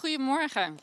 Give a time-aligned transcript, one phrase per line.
[0.00, 0.78] Goedemorgen.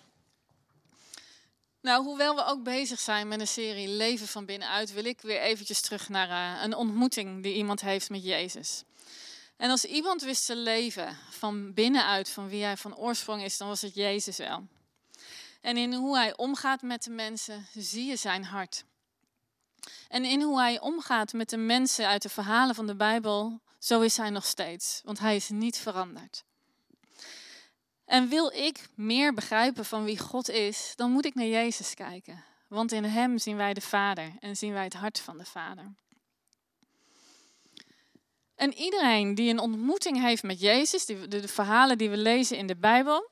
[1.81, 5.39] Nou, hoewel we ook bezig zijn met een serie Leven van binnenuit, wil ik weer
[5.39, 8.83] eventjes terug naar uh, een ontmoeting die iemand heeft met Jezus.
[9.55, 13.67] En als iemand wist te leven van binnenuit, van wie hij van oorsprong is, dan
[13.67, 14.67] was het Jezus wel.
[15.61, 18.83] En in hoe hij omgaat met de mensen, zie je zijn hart.
[20.07, 24.01] En in hoe hij omgaat met de mensen uit de verhalen van de Bijbel, zo
[24.01, 26.45] is hij nog steeds, want hij is niet veranderd.
[28.07, 32.43] En wil ik meer begrijpen van wie God is, dan moet ik naar Jezus kijken.
[32.67, 35.95] Want in Hem zien wij de Vader en zien wij het hart van de Vader.
[38.55, 42.67] En iedereen die een ontmoeting heeft met Jezus, de, de, verhalen die we lezen in
[42.67, 43.29] de Bijbel,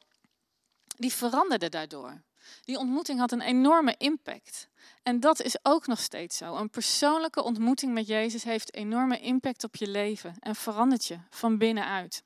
[0.97, 2.23] die veranderde daardoor.
[2.61, 4.67] Die ontmoeting had een enorme impact.
[5.03, 6.55] En dat is ook nog steeds zo.
[6.55, 11.57] Een persoonlijke ontmoeting met Jezus heeft enorme impact op je leven en verandert je van
[11.57, 12.23] binnenuit.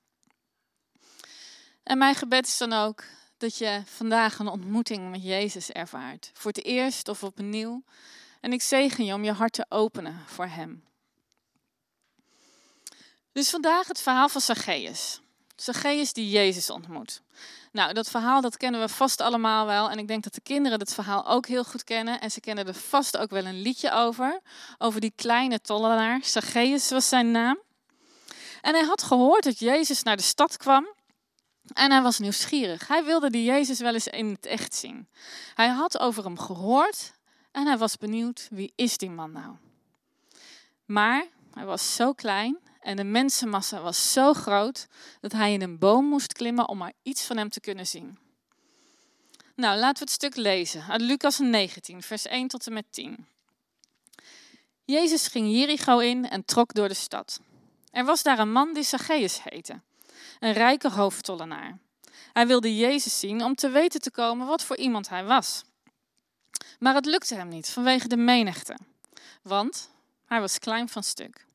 [1.89, 3.03] En mijn gebed is dan ook
[3.37, 6.31] dat je vandaag een ontmoeting met Jezus ervaart.
[6.33, 7.83] Voor het eerst of opnieuw.
[8.41, 10.83] En ik zegen je om je hart te openen voor Hem.
[13.31, 15.21] Dus vandaag het verhaal van Zacchaeus.
[15.55, 17.21] Zacchaeus die Jezus ontmoet.
[17.71, 19.89] Nou, dat verhaal dat kennen we vast allemaal wel.
[19.89, 22.21] En ik denk dat de kinderen het verhaal ook heel goed kennen.
[22.21, 24.39] En ze kennen er vast ook wel een liedje over.
[24.77, 26.19] Over die kleine tollenaar.
[26.23, 27.59] Zacchaeus was zijn naam.
[28.61, 30.97] En hij had gehoord dat Jezus naar de stad kwam.
[31.73, 32.87] En hij was nieuwsgierig.
[32.87, 35.07] Hij wilde die Jezus wel eens in het echt zien.
[35.53, 37.13] Hij had over hem gehoord
[37.51, 39.55] en hij was benieuwd, wie is die man nou?
[40.85, 44.87] Maar hij was zo klein en de mensenmassa was zo groot
[45.21, 48.17] dat hij in een boom moest klimmen om maar iets van hem te kunnen zien.
[49.55, 53.27] Nou, laten we het stuk lezen uit Lucas 19, vers 1 tot en met 10.
[54.85, 57.39] Jezus ging Jericho in en trok door de stad.
[57.91, 59.81] Er was daar een man die Zacchaeus heette
[60.39, 61.77] een rijke hoofdtollenaar.
[62.33, 65.63] Hij wilde Jezus zien om te weten te komen wat voor iemand hij was.
[66.79, 68.77] Maar het lukte hem niet vanwege de menigte,
[69.41, 69.89] want
[70.25, 71.45] hij was klein van stuk.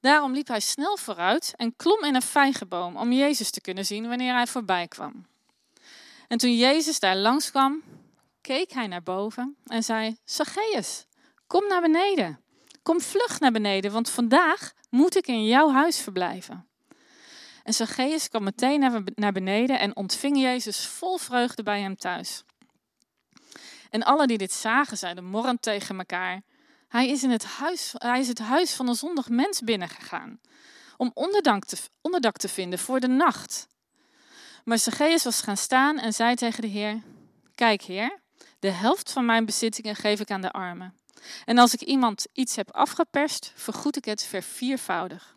[0.00, 4.08] Daarom liep hij snel vooruit en klom in een vijgenboom om Jezus te kunnen zien
[4.08, 5.26] wanneer hij voorbij kwam.
[6.28, 7.82] En toen Jezus daar langskwam,
[8.40, 11.06] keek hij naar boven en zei: Zacchaeus,
[11.46, 12.40] kom naar beneden.
[12.82, 16.68] Kom vlug naar beneden, want vandaag moet ik in jouw huis verblijven.
[17.64, 22.42] En Zacchaeus kwam meteen naar beneden en ontving Jezus vol vreugde bij hem thuis.
[23.90, 26.42] En alle die dit zagen, zeiden morrend tegen elkaar:
[26.88, 30.40] Hij is, in het, huis, hij is het huis van een zondig mens binnengegaan,
[30.96, 33.66] om onderdak te, onderdak te vinden voor de nacht.
[34.64, 37.02] Maar Zacchaeus was gaan staan en zei tegen de Heer:
[37.54, 38.20] Kijk, Heer,
[38.58, 40.94] de helft van mijn bezittingen geef ik aan de armen.
[41.44, 45.36] En als ik iemand iets heb afgeperst, vergoed ik het verviervoudig.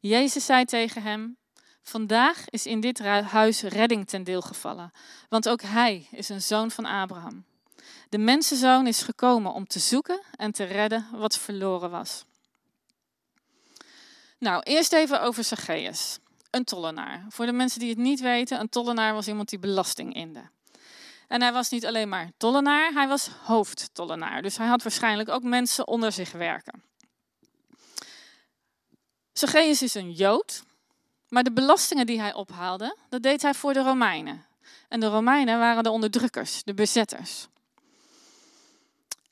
[0.00, 1.36] Jezus zei tegen hem:
[1.82, 4.92] Vandaag is in dit huis redding ten deel gevallen,
[5.28, 7.44] want ook hij is een zoon van Abraham.
[8.08, 12.24] De mensenzoon is gekomen om te zoeken en te redden wat verloren was.
[14.38, 16.18] Nou, eerst even over Zacchaeus,
[16.50, 17.26] een tollenaar.
[17.28, 20.42] Voor de mensen die het niet weten, een tollenaar was iemand die belasting inde.
[21.28, 24.42] En hij was niet alleen maar tollenaar, hij was hoofdtollenaar.
[24.42, 26.82] Dus hij had waarschijnlijk ook mensen onder zich werken.
[29.38, 30.62] Zacchaeus is een Jood,
[31.28, 34.44] maar de belastingen die hij ophaalde, dat deed hij voor de Romeinen.
[34.88, 37.46] En de Romeinen waren de onderdrukkers, de bezetters.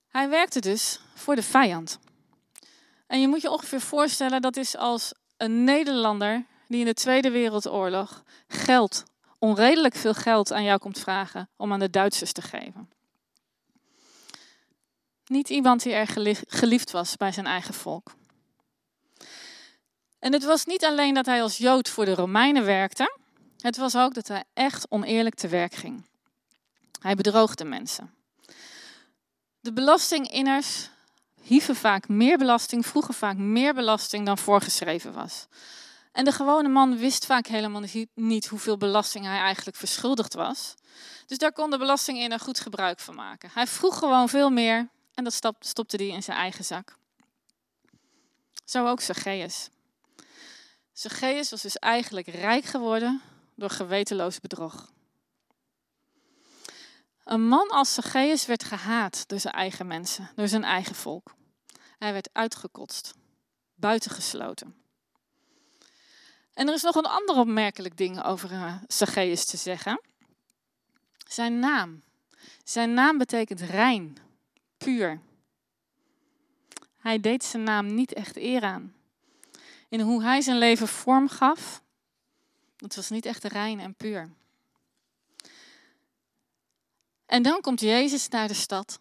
[0.09, 1.98] Hij werkte dus voor de vijand.
[3.06, 7.31] En je moet je ongeveer voorstellen, dat is als een Nederlander die in de Tweede
[7.31, 9.04] Wereldoorlog geld,
[9.38, 12.91] onredelijk veel geld aan jou komt vragen om aan de Duitsers te geven.
[15.26, 16.16] Niet iemand die erg
[16.48, 18.12] geliefd was bij zijn eigen volk.
[20.25, 23.17] En het was niet alleen dat hij als Jood voor de Romeinen werkte,
[23.59, 26.07] het was ook dat hij echt oneerlijk te werk ging.
[27.01, 28.15] Hij bedroog de mensen.
[29.61, 30.89] De belastinginners
[31.41, 35.47] hieven vaak meer belasting, vroegen vaak meer belasting dan voorgeschreven was.
[36.12, 37.83] En de gewone man wist vaak helemaal
[38.15, 40.75] niet hoeveel belasting hij eigenlijk verschuldigd was.
[41.27, 43.50] Dus daar kon de belastinginner goed gebruik van maken.
[43.53, 46.97] Hij vroeg gewoon veel meer en dat stopte hij in zijn eigen zak.
[48.65, 49.69] Zo ook Zacchaeus.
[50.94, 53.23] Zacchaeus was dus eigenlijk rijk geworden
[53.55, 54.93] door gewetenloos bedrog.
[57.25, 61.35] Een man als Zacchaeus werd gehaat door zijn eigen mensen, door zijn eigen volk.
[61.99, 63.14] Hij werd uitgekotst,
[63.75, 64.76] buitengesloten.
[66.52, 70.00] En er is nog een ander opmerkelijk ding over eh, Zacchaeus te zeggen.
[71.29, 72.02] Zijn naam.
[72.64, 74.17] Zijn naam betekent rein,
[74.79, 75.20] puur.
[76.96, 78.94] Hij deed zijn naam niet echt eer aan
[79.88, 81.82] in hoe hij zijn leven vorm gaf,
[82.76, 84.31] dat was niet echt rein en puur.
[87.26, 89.00] En dan komt Jezus naar de stad.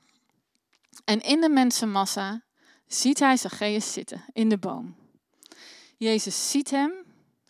[1.06, 2.44] En in de mensenmassa
[2.88, 4.96] ziet hij Zacchaeus zitten in de boom.
[5.98, 6.92] Jezus ziet hem,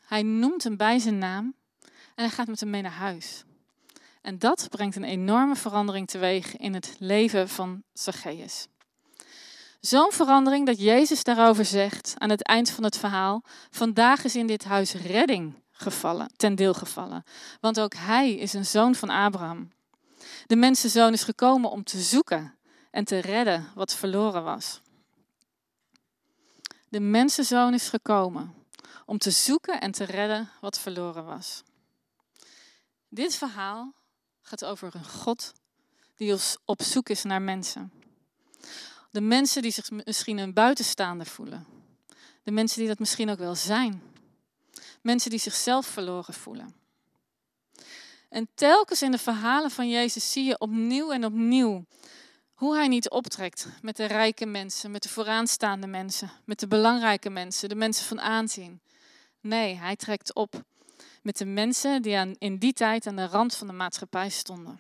[0.01, 1.55] hij noemt hem bij zijn naam
[2.15, 3.43] en hij gaat met hem mee naar huis.
[4.21, 8.67] En dat brengt een enorme verandering teweeg in het leven van Zacchaeus.
[9.85, 14.47] Zo'n verandering dat Jezus daarover zegt aan het eind van het verhaal: Vandaag is in
[14.47, 17.23] dit huis redding gevallen, ten deel gevallen.
[17.59, 19.71] Want ook hij is een zoon van Abraham.
[20.47, 22.57] De mensenzoon is gekomen om te zoeken
[22.91, 24.81] en te redden wat verloren was.
[26.89, 28.53] De mensenzoon is gekomen
[29.05, 31.63] om te zoeken en te redden wat verloren was.
[33.09, 33.93] Dit verhaal
[34.41, 35.53] gaat over een God
[36.15, 36.35] die
[36.65, 37.91] op zoek is naar mensen.
[39.13, 41.65] De mensen die zich misschien een buitenstaander voelen.
[42.43, 44.01] De mensen die dat misschien ook wel zijn.
[45.01, 46.75] Mensen die zichzelf verloren voelen.
[48.29, 51.85] En telkens in de verhalen van Jezus zie je opnieuw en opnieuw
[52.53, 57.29] hoe hij niet optrekt met de rijke mensen, met de vooraanstaande mensen, met de belangrijke
[57.29, 58.81] mensen, de mensen van aanzien.
[59.41, 60.63] Nee, hij trekt op
[61.21, 64.79] met de mensen die aan, in die tijd aan de rand van de maatschappij stonden.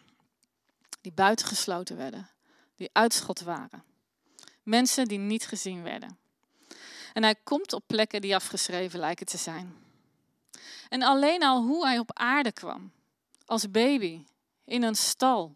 [1.01, 2.29] Die buitengesloten werden,
[2.75, 3.91] die uitschot waren.
[4.63, 6.17] Mensen die niet gezien werden.
[7.13, 9.75] En hij komt op plekken die afgeschreven lijken te zijn.
[10.89, 12.91] En alleen al hoe hij op aarde kwam,
[13.45, 14.25] als baby,
[14.65, 15.55] in een stal.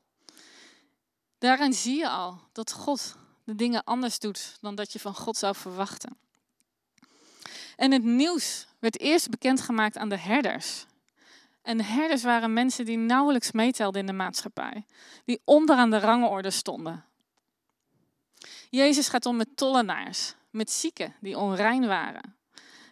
[1.37, 5.37] Daarin zie je al dat God de dingen anders doet dan dat je van God
[5.37, 6.17] zou verwachten.
[7.75, 10.85] En het nieuws werd eerst bekendgemaakt aan de herders.
[11.61, 14.85] En de herders waren mensen die nauwelijks meetelden in de maatschappij,
[15.25, 17.05] die onderaan de rangorde stonden.
[18.69, 22.35] Jezus gaat om met tollenaars, met zieken die onrein waren,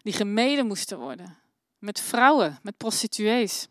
[0.01, 1.38] die gemeden moesten worden,
[1.80, 3.68] met vrouwen, met prostituees.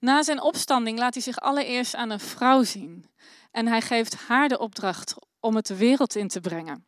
[0.00, 3.10] Na zijn opstanding laat hij zich allereerst aan een vrouw zien.
[3.50, 6.84] En hij geeft haar de opdracht om het de wereld in te brengen.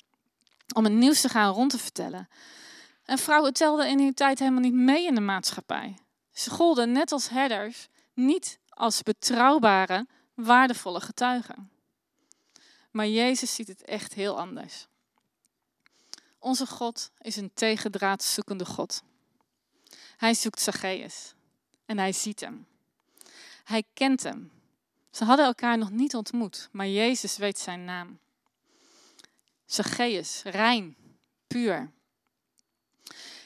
[0.75, 2.29] Om het nieuws te gaan rond te vertellen.
[3.05, 5.99] En vrouwen telden in die tijd helemaal niet mee in de maatschappij.
[6.33, 11.71] Ze golden net als herders niet als betrouwbare, waardevolle getuigen.
[12.95, 14.87] Maar Jezus ziet het echt heel anders.
[16.39, 19.03] Onze God is een tegendraad zoekende God.
[20.17, 21.35] Hij zoekt Zacchaeus
[21.87, 22.67] en hij ziet hem.
[23.65, 24.53] Hij kent hem.
[25.11, 28.19] Ze hadden elkaar nog niet ontmoet, maar Jezus weet zijn naam.
[29.67, 30.97] Zacchaeus, rein,
[31.47, 31.93] puur.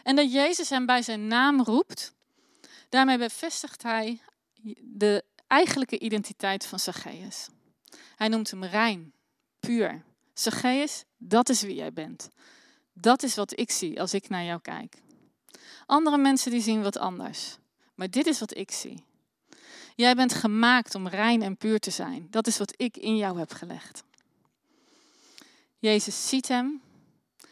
[0.03, 2.15] En dat Jezus hem bij zijn naam roept,
[2.89, 4.23] daarmee bevestigt hij
[4.81, 7.49] de eigenlijke identiteit van Zacchaeus.
[8.17, 9.13] Hij noemt hem rein,
[9.61, 10.03] puur.
[10.35, 12.29] Zacchaeus, dat is wie jij bent.
[12.93, 15.03] Dat is wat ik zie als ik naar jou kijk.
[15.87, 17.57] Andere mensen die zien wat anders.
[17.95, 19.05] Maar dit is wat ik zie.
[19.95, 22.27] Jij bent gemaakt om rein en puur te zijn.
[22.31, 24.05] Dat is wat ik in jou heb gelegd.
[25.79, 26.83] Jezus ziet hem,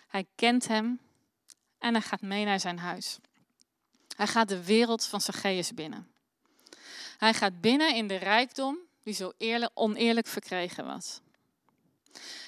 [0.06, 1.00] hij kent hem
[1.78, 3.18] en hij gaat mee naar zijn huis.
[4.16, 6.08] Hij gaat de wereld van Zacchaeus binnen.
[7.18, 11.20] Hij gaat binnen in de rijkdom die zo eerlijk, oneerlijk verkregen was.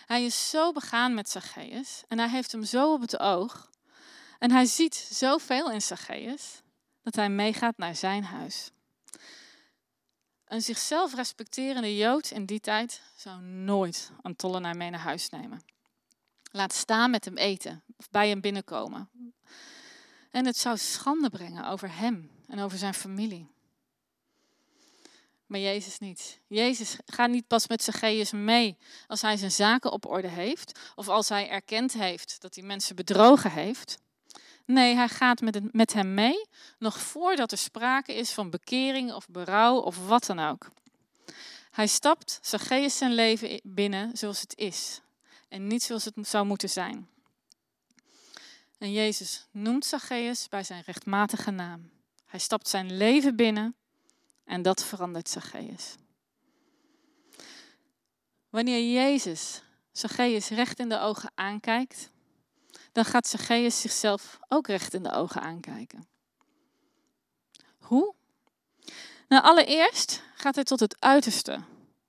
[0.06, 3.70] Hij is zo begaan met Zacchaeus en hij heeft hem zo op het oog.
[4.38, 6.62] En hij ziet zoveel in Zacchaeus
[7.02, 8.70] dat hij meegaat naar zijn huis.
[10.44, 15.62] Een zichzelf respecterende Jood in die tijd zou nooit een tollenaar mee naar huis nemen.
[16.50, 19.10] Laat staan met hem eten of bij hem binnenkomen.
[20.30, 23.50] En het zou schande brengen over hem en over zijn familie.
[25.48, 26.40] Maar Jezus niet.
[26.46, 28.76] Jezus gaat niet pas met Zacchaeus mee
[29.06, 30.78] als hij zijn zaken op orde heeft.
[30.94, 33.98] Of als hij erkend heeft dat hij mensen bedrogen heeft.
[34.64, 35.40] Nee, hij gaat
[35.72, 36.46] met, hem mee,
[36.78, 40.70] nog voordat er sprake is van bekering of berouw of wat dan ook.
[41.70, 45.00] Hij stapt Zacchaeus zijn leven binnen zoals het is
[45.48, 47.08] en niet zoals het zou moeten zijn.
[48.78, 51.90] En Jezus noemt Zacchaeus bij zijn rechtmatige naam.
[52.26, 53.76] Hij stapt zijn leven binnen
[54.48, 55.94] en dat verandert Zacchaeus.
[58.50, 59.62] Wanneer Jezus
[59.92, 62.10] Zacchaeus recht in de ogen aankijkt,
[62.92, 66.08] dan gaat Zacchaeus zichzelf ook recht in de ogen aankijken.
[67.78, 68.14] Hoe?
[69.28, 71.58] Nou, allereerst gaat hij tot het uiterste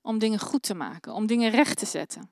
[0.01, 2.31] om dingen goed te maken, om dingen recht te zetten.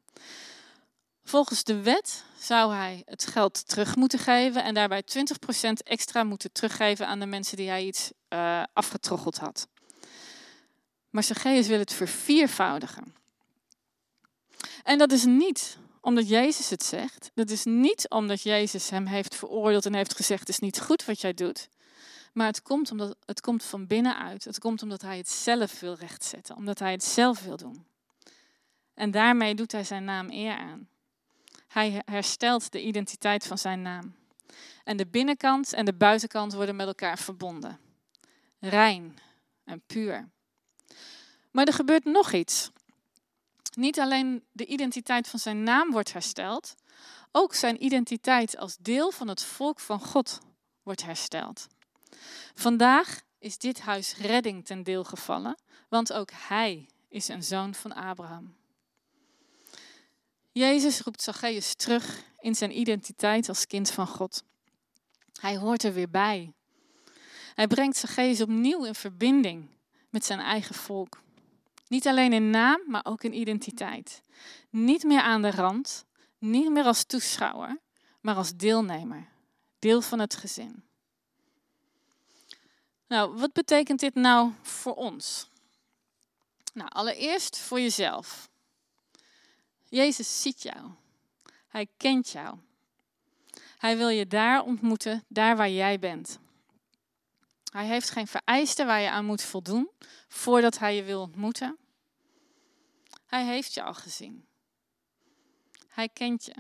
[1.24, 6.52] Volgens de wet zou hij het geld terug moeten geven en daarbij 20% extra moeten
[6.52, 9.68] teruggeven aan de mensen die hij iets uh, afgetroggeld had.
[11.10, 13.16] Maar Zacchaeus wil het verviervoudigen.
[14.84, 17.32] En dat is niet omdat Jezus het zegt.
[17.34, 21.06] Dat is niet omdat Jezus hem heeft veroordeeld en heeft gezegd: het is niet goed
[21.06, 21.70] wat jij doet.
[22.34, 24.44] Maar het komt, omdat, het komt van binnenuit.
[24.44, 27.86] Het komt omdat hij het zelf wil rechtzetten, omdat hij het zelf wil doen.
[28.94, 30.90] En daarmee doet hij zijn naam eer aan.
[31.68, 34.16] Hij herstelt de identiteit van zijn naam.
[34.84, 37.80] En de binnenkant en de buitenkant worden met elkaar verbonden.
[38.60, 39.18] Rein
[39.64, 40.30] en puur.
[41.58, 42.72] Maar er gebeurt nog iets.
[43.74, 46.76] Niet alleen de identiteit van zijn naam wordt hersteld,
[47.32, 50.40] ook zijn identiteit als deel van het volk van God
[50.84, 51.68] wordt hersteld.
[52.56, 55.58] Vandaag is dit huis redding ten deel gevallen,
[55.90, 58.56] want ook hij is een zoon van Abraham.
[60.52, 64.44] Jezus roept Zacchaeus terug in zijn identiteit als kind van God.
[65.40, 66.54] Hij hoort er weer bij.
[67.56, 69.70] Hij brengt Zacchaeus opnieuw in verbinding
[70.10, 71.26] met zijn eigen volk.
[71.88, 74.22] Niet alleen in naam, maar ook in identiteit.
[74.70, 76.06] Niet meer aan de rand,
[76.38, 77.80] niet meer als toeschouwer,
[78.22, 79.28] maar als deelnemer,
[79.80, 80.84] deel van het gezin.
[83.08, 85.50] Nou, wat betekent dit nou voor ons?
[86.74, 88.50] Nou, allereerst voor jezelf.
[89.90, 90.92] Jezus ziet jou.
[91.68, 92.58] Hij kent jou.
[93.78, 96.40] Hij wil je daar ontmoeten, daar waar jij bent.
[97.78, 99.90] Hij heeft geen vereisten waar je aan moet voldoen
[100.28, 101.78] voordat hij je wil ontmoeten.
[103.26, 104.48] Hij heeft je al gezien.
[105.88, 106.54] Hij kent je.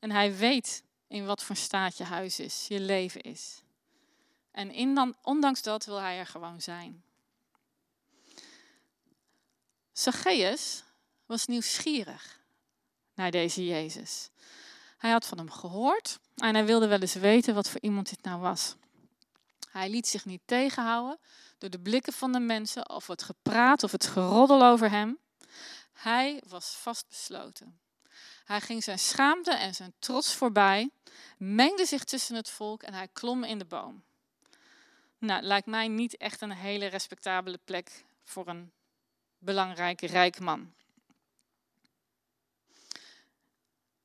[0.00, 3.62] En hij weet in wat voor staat je huis is, je leven is.
[4.50, 7.02] En in dan, ondanks dat wil hij er gewoon zijn.
[9.92, 10.84] Zacchaeus
[11.26, 12.40] was nieuwsgierig
[13.14, 14.30] naar deze Jezus.
[14.98, 18.22] Hij had van hem gehoord en hij wilde wel eens weten wat voor iemand dit
[18.22, 18.76] nou was.
[19.72, 21.18] Hij liet zich niet tegenhouden
[21.58, 25.18] door de blikken van de mensen of het gepraat of het geroddel over hem.
[25.92, 27.80] Hij was vastbesloten.
[28.44, 30.90] Hij ging zijn schaamte en zijn trots voorbij,
[31.38, 34.02] mengde zich tussen het volk en hij klom in de boom.
[35.18, 38.72] Nou, lijkt mij niet echt een hele respectabele plek voor een
[39.38, 40.72] belangrijke rijke man.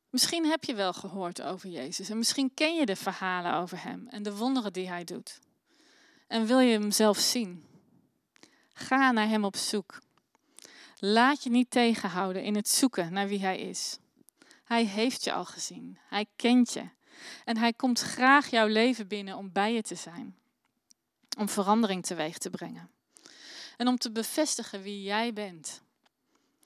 [0.10, 4.08] Misschien heb je wel gehoord over Jezus en misschien ken je de verhalen over Hem
[4.08, 5.40] en de wonderen die Hij doet.
[6.28, 7.66] En wil je Hem zelf zien?
[8.74, 10.02] Ga naar Hem op zoek.
[11.00, 13.98] Laat je niet tegenhouden in het zoeken naar wie Hij is.
[14.64, 15.98] Hij heeft je al gezien.
[16.10, 16.90] Hij kent je.
[17.46, 20.38] En Hij komt graag jouw leven binnen om bij je te zijn.
[21.38, 22.90] Om verandering teweeg te brengen.
[23.78, 25.82] En om te bevestigen wie jij bent.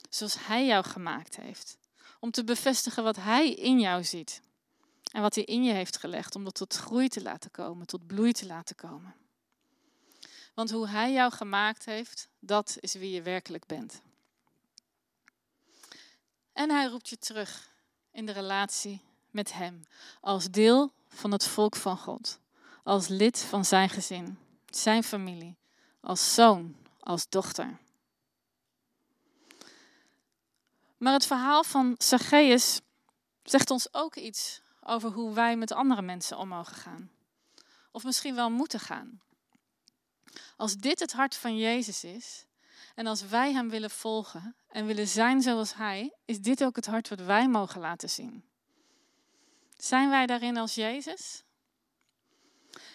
[0.09, 1.77] Zoals Hij jou gemaakt heeft.
[2.19, 4.41] Om te bevestigen wat Hij in jou ziet.
[5.11, 6.35] En wat Hij in je heeft gelegd.
[6.35, 9.15] Om dat tot groei te laten komen, tot bloei te laten komen.
[10.53, 14.01] Want hoe Hij jou gemaakt heeft, dat is wie je werkelijk bent.
[16.53, 17.71] En Hij roept je terug
[18.11, 19.83] in de relatie met Hem.
[20.21, 22.39] Als deel van het volk van God.
[22.83, 25.57] Als lid van zijn gezin, zijn familie.
[25.99, 27.77] Als zoon, als dochter.
[30.97, 32.81] Maar het verhaal van Zacchaeus
[33.43, 37.11] zegt ons ook iets over hoe wij met andere mensen om mogen gaan.
[37.91, 39.21] Of misschien wel moeten gaan.
[40.57, 42.45] Als dit het hart van Jezus is,
[42.95, 46.85] en als wij Hem willen volgen en willen zijn zoals Hij, is dit ook het
[46.85, 48.43] hart wat wij mogen laten zien.
[49.77, 51.43] Zijn wij daarin als Jezus?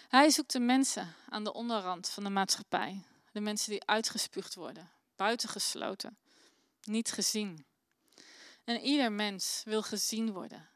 [0.07, 3.03] Hij zoekt de mensen aan de onderrand van de maatschappij.
[3.31, 6.17] De mensen die uitgespuugd worden, buitengesloten,
[6.83, 7.65] niet gezien.
[8.63, 10.69] En ieder mens wil gezien worden.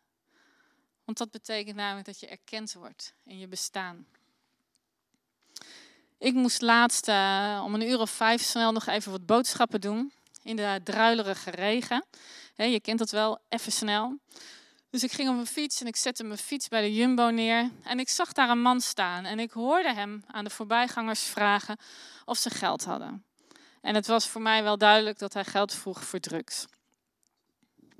[1.04, 4.08] Want dat betekent namelijk dat je erkend wordt in je bestaan.
[6.22, 10.14] Ik moest laatst uh, om een uur of vijf snel nog even wat boodschappen doen.
[10.44, 12.06] In de druilerige regen.
[12.56, 14.18] je kent dat wel, even snel.
[14.90, 17.70] Dus ik ging op mijn fiets en ik zette mijn fiets bij de Jumbo neer.
[17.84, 19.26] En ik zag daar een man staan.
[19.26, 21.78] En ik hoorde hem aan de voorbijgangers vragen
[22.26, 23.26] of ze geld hadden.
[23.82, 26.66] En het was voor mij wel duidelijk dat hij geld vroeg voor drugs.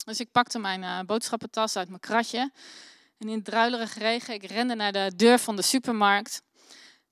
[0.06, 2.52] Dus ik pakte mijn uh, boodschappentas uit mijn kratje.
[3.18, 6.42] En in druilerige regen, ik rende naar de deur van de supermarkt.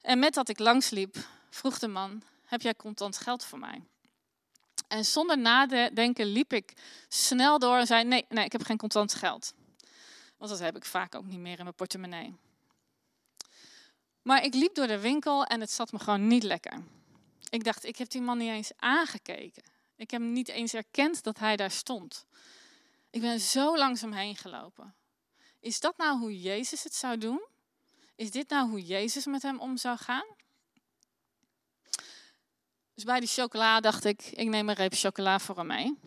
[0.01, 1.15] En met dat ik langsliep,
[1.49, 3.83] vroeg de man: Heb jij contant geld voor mij?
[4.87, 6.73] En zonder nadenken liep ik
[7.07, 9.53] snel door en zei: Nee, nee, ik heb geen contant geld.
[10.37, 12.35] Want dat heb ik vaak ook niet meer in mijn portemonnee.
[14.21, 16.83] Maar ik liep door de winkel en het zat me gewoon niet lekker.
[17.49, 19.63] Ik dacht: Ik heb die man niet eens aangekeken.
[19.95, 22.25] Ik heb niet eens erkend dat hij daar stond.
[23.09, 24.95] Ik ben zo langzaam heen gelopen.
[25.59, 27.41] Is dat nou hoe Jezus het zou doen?
[28.19, 30.25] Is dit nou hoe Jezus met hem om zou gaan?
[32.93, 35.99] Dus bij die chocola dacht ik, ik neem een reep chocola voor hem mee.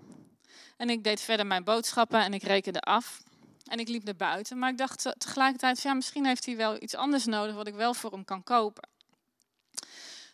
[0.76, 3.23] En ik deed verder mijn boodschappen en ik rekende af.
[3.64, 6.95] En ik liep naar buiten, maar ik dacht tegelijkertijd, ja, misschien heeft hij wel iets
[6.95, 8.88] anders nodig wat ik wel voor hem kan kopen.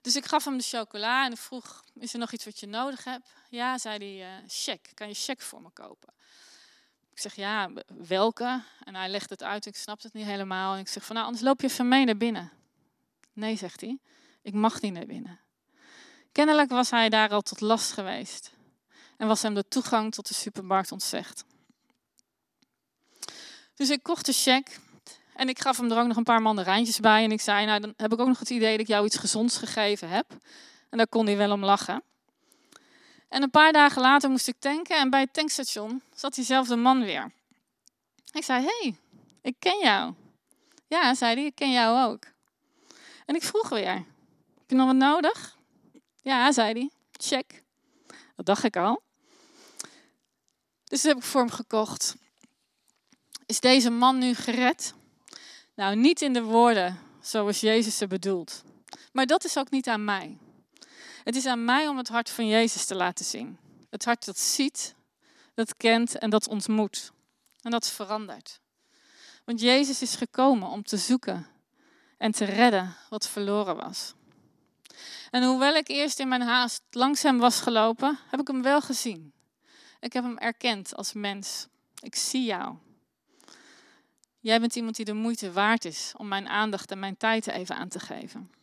[0.01, 2.67] Dus ik gaf hem de chocola en ik vroeg, is er nog iets wat je
[2.67, 3.33] nodig hebt?
[3.49, 4.91] Ja, zei hij, uh, check.
[4.95, 6.15] Kan je check voor me kopen?
[7.19, 7.71] Ik zeg, ja,
[8.07, 8.63] welke?
[8.85, 10.75] En hij legt het uit, ik snap het niet helemaal.
[10.75, 12.51] En ik zeg van, nou, anders loop je even mee naar binnen.
[13.33, 13.99] Nee, zegt hij,
[14.43, 15.41] ik mag niet naar binnen.
[16.33, 18.53] Kennelijk was hij daar al tot last geweest.
[19.17, 21.45] En was hem de toegang tot de supermarkt ontzegd.
[23.75, 24.75] Dus ik kocht de cheque
[25.35, 27.25] en ik gaf hem er ook nog een paar mandarijntjes bij.
[27.25, 29.17] En ik zei, nou dan heb ik ook nog het idee dat ik jou iets
[29.17, 30.27] gezonds gegeven heb.
[30.91, 32.03] En daar kon hij wel om lachen.
[33.29, 37.05] En een paar dagen later moest ik tanken en bij het tankstation zat diezelfde man
[37.05, 37.33] weer.
[38.33, 38.97] Ik zei, hey,
[39.43, 40.15] ik ken jou.
[40.87, 42.25] Ja, zei hij, ik ken jou ook.
[43.27, 45.57] En ik vroeg weer, heb je nog wat nodig?
[46.23, 47.63] Ja, zei hij, check.
[48.37, 49.03] Dat dacht ik al.
[50.85, 52.17] Dus dat heb ik voor hem gekocht.
[53.47, 54.95] Is deze man nu gered?
[55.75, 58.63] Nou, niet in de woorden zoals Jezus ze bedoelt.
[59.13, 60.37] Maar dat is ook niet aan mij.
[61.29, 63.59] Het is aan mij om het hart van Jezus te laten zien.
[63.91, 64.95] Het hart dat ziet,
[65.55, 67.13] dat kent en dat ontmoet.
[67.63, 68.61] En dat verandert.
[69.45, 71.47] Want Jezus is gekomen om te zoeken
[72.17, 74.15] en te redden wat verloren was.
[75.31, 78.81] En hoewel ik eerst in mijn haast langs hem was gelopen, heb ik hem wel
[78.81, 79.33] gezien.
[80.01, 81.67] Ik heb hem erkend als mens.
[82.01, 82.77] Ik zie jou.
[84.41, 87.77] Jij bent iemand die de moeite waard is om mijn aandacht en mijn tijd even
[87.77, 88.58] aan te geven.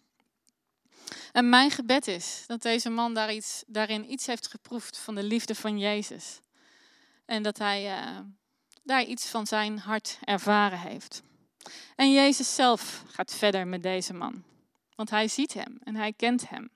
[1.32, 5.24] En mijn gebed is dat deze man daar iets, daarin iets heeft geproefd van de
[5.24, 6.40] liefde van Jezus.
[7.26, 8.20] En dat hij uh,
[8.84, 11.22] daar iets van zijn hart ervaren heeft.
[11.96, 14.44] En Jezus zelf gaat verder met deze man.
[14.96, 16.70] Want hij ziet hem en hij kent hem.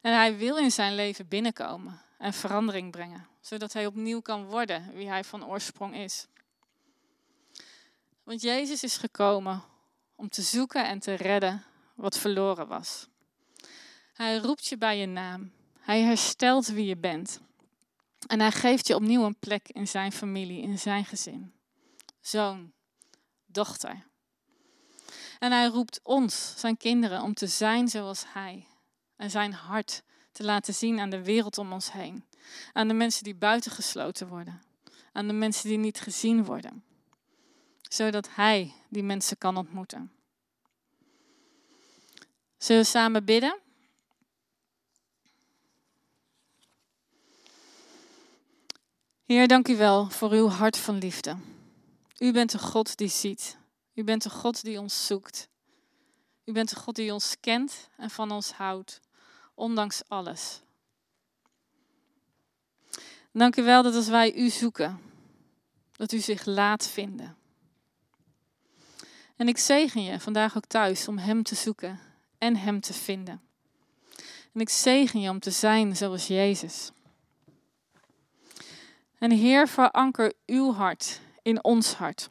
[0.00, 3.26] En hij wil in zijn leven binnenkomen en verandering brengen.
[3.40, 6.26] Zodat hij opnieuw kan worden wie hij van oorsprong is.
[8.22, 9.62] Want Jezus is gekomen
[10.14, 13.06] om te zoeken en te redden wat verloren was.
[14.16, 15.52] Hij roept je bij je naam.
[15.78, 17.40] Hij herstelt wie je bent.
[18.26, 21.52] En hij geeft je opnieuw een plek in zijn familie, in zijn gezin.
[22.20, 22.72] Zoon,
[23.46, 24.06] dochter.
[25.38, 28.66] En hij roept ons, zijn kinderen, om te zijn zoals hij.
[29.16, 32.24] En zijn hart te laten zien aan de wereld om ons heen.
[32.72, 34.62] Aan de mensen die buitengesloten worden.
[35.12, 36.84] Aan de mensen die niet gezien worden
[37.88, 40.12] zodat Hij die mensen kan ontmoeten.
[42.58, 43.58] Zullen we samen bidden?
[49.26, 51.36] Heer, dank u wel voor uw hart van liefde.
[52.18, 53.56] U bent een God die ziet.
[53.94, 55.48] U bent een God die ons zoekt.
[56.44, 59.00] U bent een God die ons kent en van ons houdt,
[59.54, 60.60] ondanks alles.
[63.32, 65.00] Dank u wel dat als wij u zoeken,
[65.96, 67.36] dat u zich laat vinden.
[69.36, 72.00] En ik zegen je vandaag ook thuis om Hem te zoeken
[72.38, 73.40] en Hem te vinden.
[74.52, 76.90] En ik zegen je om te zijn zoals Jezus.
[79.18, 82.30] En Heer, veranker uw hart in ons hart.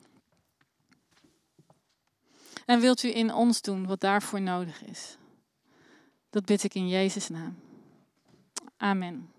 [2.65, 5.17] En wilt u in ons doen wat daarvoor nodig is?
[6.29, 7.59] Dat bid ik in Jezus' naam.
[8.77, 9.34] Amen.